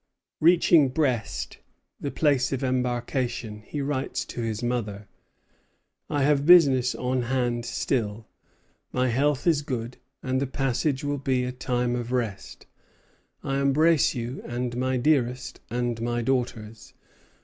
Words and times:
Reaching 0.39 0.89
Brest, 0.89 1.59
the 1.99 2.09
place 2.09 2.51
of 2.51 2.63
embarkation, 2.63 3.61
he 3.67 3.81
writes 3.81 4.25
to 4.25 4.41
his 4.41 4.63
mother: 4.63 5.07
"I 6.09 6.23
have 6.23 6.43
business 6.43 6.95
on 6.95 7.21
hand 7.21 7.65
still. 7.67 8.27
My 8.91 9.09
health 9.09 9.45
is 9.45 9.61
good, 9.61 9.97
and 10.23 10.41
the 10.41 10.47
passage 10.47 11.03
will 11.03 11.19
be 11.19 11.43
a 11.43 11.51
time 11.51 11.95
of 11.95 12.11
rest. 12.11 12.65
I 13.43 13.59
embrace 13.61 14.15
you, 14.15 14.41
and 14.43 14.75
my 14.75 14.97
dearest, 14.97 15.59
and 15.69 16.01
my 16.01 16.23
daughters. 16.23 16.95